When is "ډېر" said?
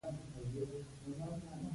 0.53-0.67